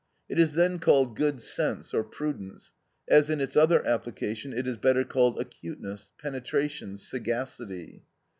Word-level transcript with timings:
It 0.27 0.39
is 0.39 0.53
then 0.53 0.79
called 0.79 1.15
good 1.15 1.39
sense 1.39 1.93
or 1.93 2.03
prudence, 2.03 2.73
as 3.07 3.29
in 3.29 3.39
its 3.39 3.55
other 3.55 3.85
application 3.85 4.51
it 4.51 4.65
is 4.65 4.75
better 4.77 5.03
called 5.03 5.39
acuteness, 5.39 6.09
penetration, 6.19 6.97
sagacity. 6.97 8.01